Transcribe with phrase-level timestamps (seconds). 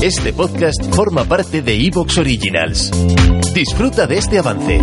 [0.00, 2.92] Este podcast forma parte de Evox Originals.
[3.52, 4.80] Disfruta de este avance.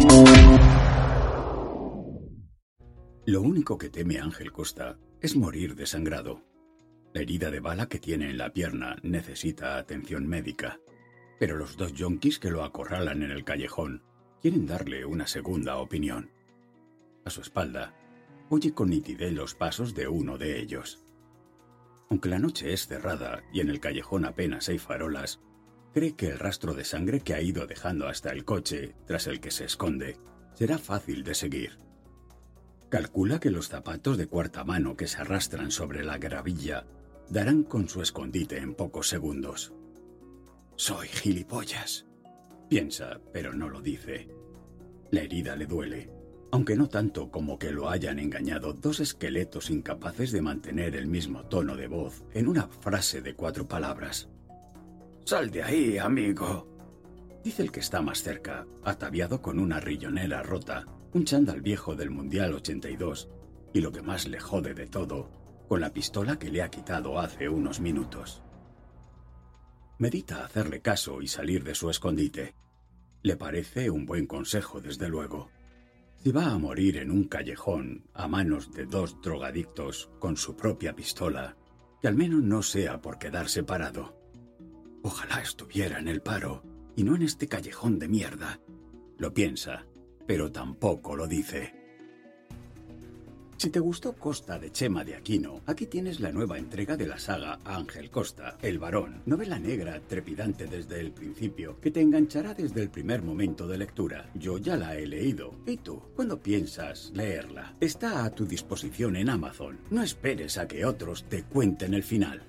[3.25, 6.41] Lo único que teme Ángel Costa es morir desangrado.
[7.13, 10.81] La herida de bala que tiene en la pierna necesita atención médica.
[11.39, 14.03] Pero los dos yonkis que lo acorralan en el callejón
[14.41, 16.29] quieren darle una segunda opinión.
[17.23, 17.93] A su espalda,
[18.49, 21.04] oye con nitidez los pasos de uno de ellos.
[22.09, 25.39] Aunque la noche es cerrada y en el callejón apenas hay farolas,
[25.93, 29.39] cree que el rastro de sangre que ha ido dejando hasta el coche, tras el
[29.39, 30.17] que se esconde,
[30.53, 31.79] será fácil de seguir.
[32.89, 36.85] Calcula que los zapatos de cuarta mano que se arrastran sobre la gravilla
[37.29, 39.73] darán con su escondite en pocos segundos.
[40.75, 42.05] Soy gilipollas.
[42.69, 44.29] Piensa, pero no lo dice.
[45.11, 46.11] La herida le duele,
[46.55, 51.43] aunque no tanto como que lo hayan engañado dos esqueletos incapaces de mantener el mismo
[51.47, 54.29] tono de voz en una frase de cuatro palabras.
[55.25, 56.65] Sal de ahí, amigo.
[57.43, 62.09] Dice el que está más cerca, ataviado con una rillonera rota, un chándal viejo del
[62.09, 63.27] Mundial 82,
[63.73, 65.29] y lo que más le jode de todo,
[65.67, 68.43] con la pistola que le ha quitado hace unos minutos.
[69.97, 72.55] Medita hacerle caso y salir de su escondite.
[73.23, 75.49] Le parece un buen consejo, desde luego.
[76.25, 80.95] Si va a morir en un callejón a manos de dos drogadictos con su propia
[80.95, 81.55] pistola,
[82.01, 84.19] que al menos no sea por quedar separado.
[85.03, 86.63] Ojalá estuviera en el paro
[86.95, 88.59] y no en este callejón de mierda.
[89.19, 89.85] Lo piensa,
[90.25, 91.84] pero tampoco lo dice.
[93.57, 97.17] Si te gustó Costa de Chema de Aquino, aquí tienes la nueva entrega de la
[97.17, 102.81] saga Ángel Costa, El Varón, novela negra trepidante desde el principio, que te enganchará desde
[102.81, 104.29] el primer momento de lectura.
[104.33, 105.53] Yo ya la he leído.
[105.65, 106.01] ¿Y tú?
[106.15, 107.75] ¿Cuándo piensas leerla?
[107.79, 109.79] Está a tu disposición en Amazon.
[109.89, 112.43] No esperes a que otros te cuenten el final.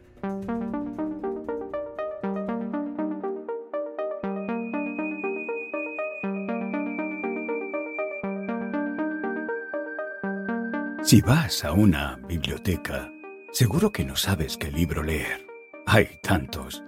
[11.06, 13.12] Si vas a una biblioteca,
[13.52, 15.46] seguro que no sabes qué libro leer.
[15.86, 16.82] Hay tantos.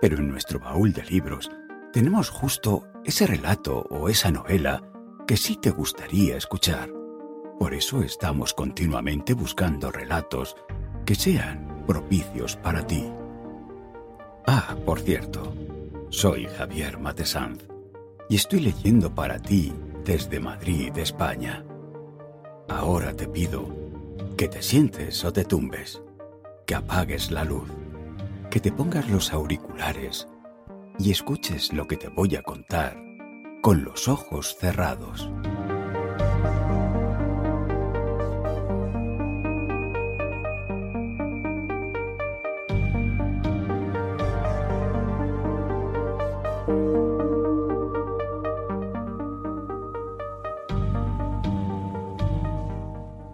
[0.00, 1.50] Pero en nuestro baúl de libros
[1.92, 4.82] tenemos justo ese relato o esa novela
[5.26, 6.88] que sí te gustaría escuchar.
[7.58, 10.56] Por eso estamos continuamente buscando relatos
[11.04, 13.04] que sean propicios para ti.
[14.46, 15.54] Ah, por cierto,
[16.08, 17.68] soy Javier Matesanz
[18.30, 19.74] y estoy leyendo para ti
[20.06, 21.66] desde Madrid, España.
[22.78, 23.68] Ahora te pido
[24.36, 26.02] que te sientes o te tumbes,
[26.66, 27.68] que apagues la luz,
[28.50, 30.26] que te pongas los auriculares
[30.98, 32.96] y escuches lo que te voy a contar
[33.60, 35.30] con los ojos cerrados.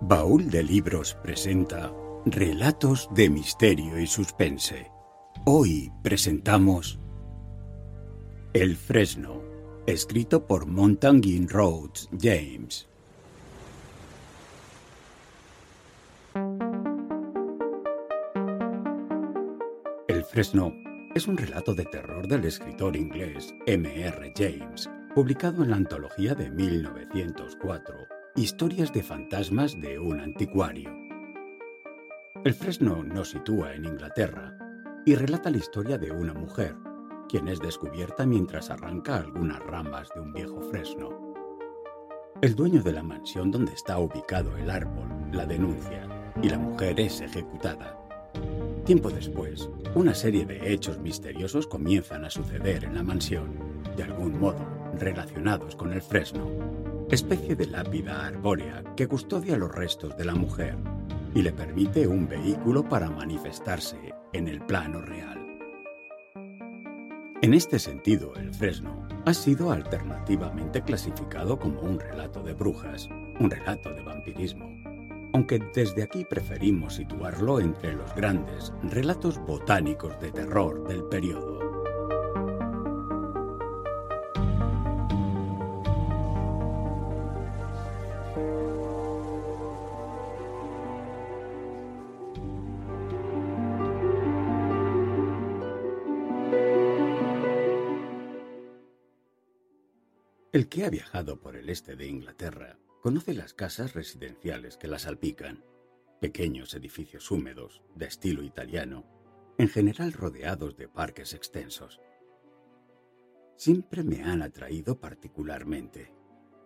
[0.09, 1.93] Baúl de Libros presenta
[2.25, 4.91] Relatos de Misterio y Suspense.
[5.45, 6.99] Hoy presentamos
[8.55, 9.43] El Fresno,
[9.87, 12.89] escrito por Montague Rhodes James.
[20.09, 20.73] El Fresno
[21.15, 24.33] es un relato de terror del escritor inglés M.R.
[24.35, 30.97] James, publicado en la antología de 1904 Historias de fantasmas de un anticuario.
[32.45, 34.57] El fresno nos sitúa en Inglaterra
[35.05, 36.77] y relata la historia de una mujer,
[37.29, 41.35] quien es descubierta mientras arranca algunas ramas de un viejo fresno.
[42.41, 46.07] El dueño de la mansión donde está ubicado el árbol la denuncia
[46.41, 47.99] y la mujer es ejecutada.
[48.85, 54.39] Tiempo después, una serie de hechos misteriosos comienzan a suceder en la mansión, de algún
[54.39, 54.65] modo
[54.97, 60.77] relacionados con el fresno especie de lápida arbórea que custodia los restos de la mujer
[61.35, 65.39] y le permite un vehículo para manifestarse en el plano real.
[67.41, 73.09] En este sentido, el fresno ha sido alternativamente clasificado como un relato de brujas,
[73.41, 74.69] un relato de vampirismo,
[75.33, 81.58] aunque desde aquí preferimos situarlo entre los grandes relatos botánicos de terror del periodo.
[100.59, 105.03] El que ha viajado por el este de Inglaterra conoce las casas residenciales que las
[105.03, 105.63] salpican,
[106.21, 109.05] pequeños edificios húmedos, de estilo italiano,
[109.57, 112.01] en general rodeados de parques extensos.
[113.57, 116.13] Siempre me han atraído particularmente,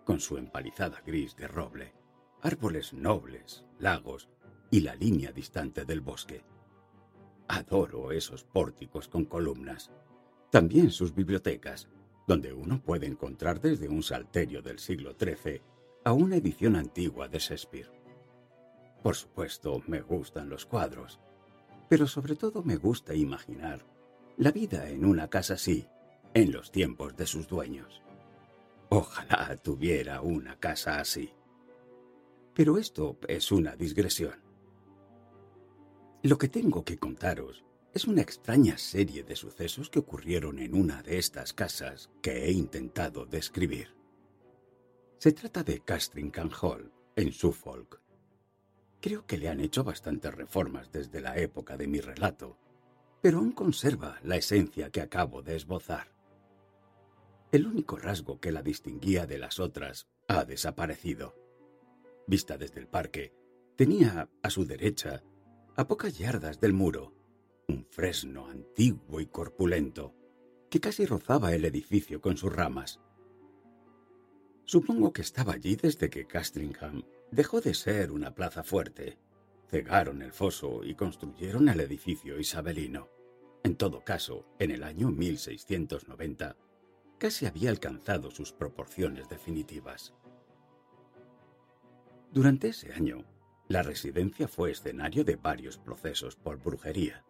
[0.04, 1.94] con su empalizada gris de roble,
[2.40, 4.28] árboles nobles, lagos
[4.70, 6.44] y la línea distante del bosque.
[7.48, 9.90] Adoro esos pórticos con columnas,
[10.50, 11.88] también sus bibliotecas,
[12.26, 15.62] donde uno puede encontrar desde un salterio del siglo XIII
[16.04, 17.90] a una edición antigua de Shakespeare.
[19.02, 21.20] Por supuesto, me gustan los cuadros,
[21.88, 23.84] pero sobre todo me gusta imaginar
[24.36, 25.86] la vida en una casa así,
[26.34, 28.02] en los tiempos de sus dueños.
[28.94, 31.32] Ojalá tuviera una casa así.
[32.52, 34.34] Pero esto es una digresión.
[36.22, 41.02] Lo que tengo que contaros es una extraña serie de sucesos que ocurrieron en una
[41.02, 43.96] de estas casas que he intentado describir.
[45.16, 47.98] Se trata de Castringham Hall, en Suffolk.
[49.00, 52.58] Creo que le han hecho bastantes reformas desde la época de mi relato,
[53.22, 56.12] pero aún conserva la esencia que acabo de esbozar.
[57.52, 61.36] El único rasgo que la distinguía de las otras ha desaparecido.
[62.26, 63.34] Vista desde el parque,
[63.76, 65.22] tenía a su derecha,
[65.76, 67.12] a pocas yardas del muro,
[67.68, 70.14] un fresno antiguo y corpulento
[70.70, 73.00] que casi rozaba el edificio con sus ramas.
[74.64, 79.18] Supongo que estaba allí desde que Castringham dejó de ser una plaza fuerte.
[79.68, 83.10] Cegaron el foso y construyeron el edificio isabelino.
[83.62, 86.56] En todo caso, en el año 1690,
[87.22, 90.12] casi había alcanzado sus proporciones definitivas.
[92.32, 93.24] Durante ese año,
[93.68, 97.24] la residencia fue escenario de varios procesos por brujería.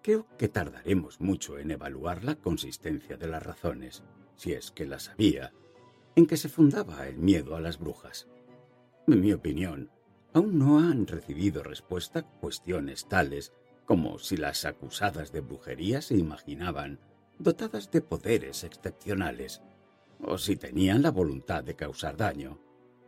[0.00, 4.04] Creo que tardaremos mucho en evaluar la consistencia de las razones,
[4.36, 5.52] si es que las había,
[6.14, 8.28] en que se fundaba el miedo a las brujas.
[9.08, 9.90] En mi opinión,
[10.32, 13.52] aún no han recibido respuesta cuestiones tales
[13.86, 17.00] como si las acusadas de brujería se imaginaban
[17.40, 19.62] dotadas de poderes excepcionales,
[20.22, 22.60] o si tenían la voluntad de causar daño,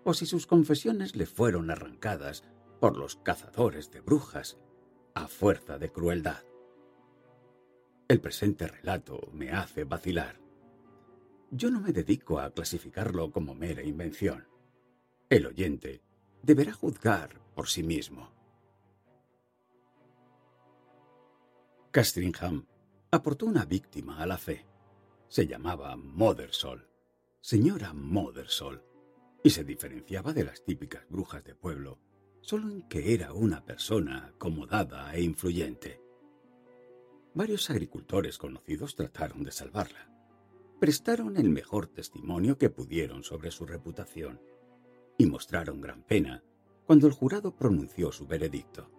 [0.05, 2.43] o si sus confesiones le fueron arrancadas
[2.81, 4.59] por los cazadores de brujas
[5.15, 6.43] a fuerza de crueldad.
[8.09, 10.41] El presente relato me hace vacilar.
[11.51, 14.49] Yo no me dedico a clasificarlo como mera invención.
[15.29, 16.03] El oyente
[16.43, 18.33] deberá juzgar por sí mismo.
[21.91, 22.67] Castringham
[23.15, 24.67] aportó una víctima a la fe.
[25.29, 26.89] Se llamaba Mothersol,
[27.43, 28.83] señora Mothersol,
[29.45, 31.99] y se diferenciaba de las típicas brujas de pueblo,
[32.41, 36.01] solo en que era una persona acomodada e influyente.
[37.35, 40.11] Varios agricultores conocidos trataron de salvarla.
[40.81, 44.41] Prestaron el mejor testimonio que pudieron sobre su reputación
[45.19, 46.43] y mostraron gran pena
[46.87, 48.91] cuando el jurado pronunció su veredicto.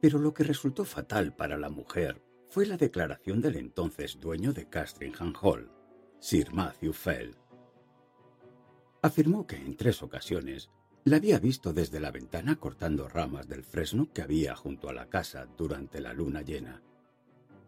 [0.00, 2.22] Pero lo que resultó fatal para la mujer
[2.54, 5.72] fue la declaración del entonces dueño de Castringham Hall,
[6.20, 7.34] Sir Matthew Fell.
[9.02, 10.70] Afirmó que en tres ocasiones
[11.02, 15.08] la había visto desde la ventana cortando ramas del fresno que había junto a la
[15.08, 16.80] casa durante la luna llena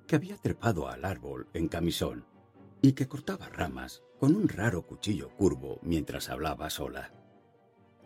[0.07, 2.25] que había trepado al árbol en camisón
[2.81, 7.11] y que cortaba ramas con un raro cuchillo curvo mientras hablaba sola.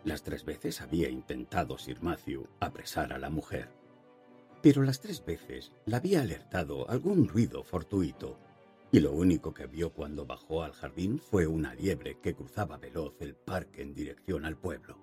[0.03, 3.69] Las tres veces había intentado Sir Matthew apresar a la mujer,
[4.61, 8.37] pero las tres veces la había alertado algún ruido fortuito,
[8.91, 13.15] y lo único que vio cuando bajó al jardín fue una liebre que cruzaba veloz
[13.21, 14.97] el parque en dirección al pueblo.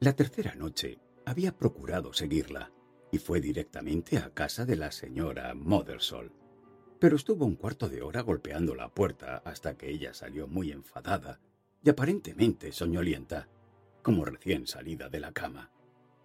[0.00, 2.70] La tercera noche había procurado seguirla,
[3.10, 6.32] y fue directamente a casa de la señora Mothersol.
[6.98, 11.40] Pero estuvo un cuarto de hora golpeando la puerta hasta que ella salió muy enfadada
[11.82, 13.48] y aparentemente soñolienta,
[14.02, 15.70] como recién salida de la cama.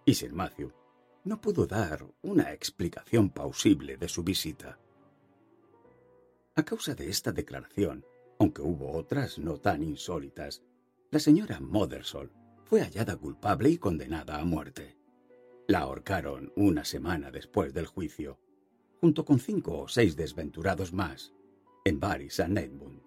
[0.04, 0.72] Y Sir Matthew
[1.24, 4.78] no pudo dar una explicación plausible de su visita.
[6.54, 8.04] A causa de esta declaración,
[8.38, 10.62] aunque hubo otras no tan insólitas,
[11.10, 12.32] la señora Mothersol
[12.64, 14.96] fue hallada culpable y condenada a muerte.
[15.68, 18.38] La ahorcaron una semana después del juicio,
[19.00, 21.32] junto con cinco o seis desventurados más,
[21.84, 22.60] en Bury St.
[22.60, 23.00] Edmund.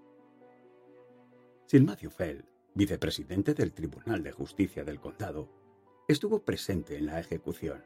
[1.65, 2.45] Sir Matthew Fell,
[2.75, 5.49] vicepresidente del Tribunal de Justicia del Condado,
[6.07, 7.83] estuvo presente en la ejecución.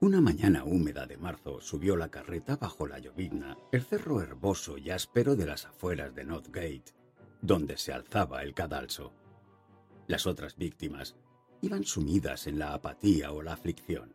[0.00, 4.90] Una mañana húmeda de marzo subió la carreta bajo la llovizna el cerro herboso y
[4.90, 6.94] áspero de las afueras de Northgate,
[7.40, 9.12] donde se alzaba el cadalso.
[10.06, 11.16] Las otras víctimas
[11.62, 14.14] iban sumidas en la apatía o la aflicción.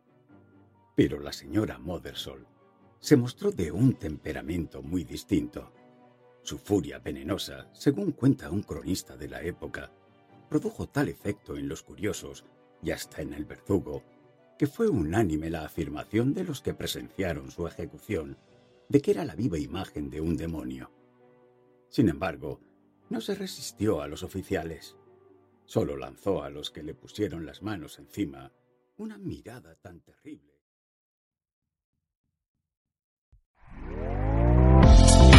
[0.95, 2.45] Pero la señora Mothersol
[2.99, 5.71] se mostró de un temperamento muy distinto.
[6.43, 9.91] Su furia venenosa, según cuenta un cronista de la época,
[10.49, 12.45] produjo tal efecto en los curiosos
[12.83, 14.03] y hasta en el verdugo,
[14.59, 18.37] que fue unánime la afirmación de los que presenciaron su ejecución
[18.89, 20.91] de que era la viva imagen de un demonio.
[21.87, 22.59] Sin embargo,
[23.09, 24.97] no se resistió a los oficiales.
[25.63, 28.51] Solo lanzó a los que le pusieron las manos encima
[28.97, 30.48] una mirada tan terrible.